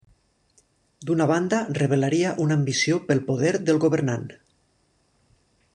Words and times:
D'una 1.09 1.27
banda 1.31 1.59
revelaria 1.79 2.33
una 2.45 2.57
ambició 2.61 2.99
pel 3.11 3.21
poder 3.29 3.53
del 3.69 3.83
governant. 3.85 4.27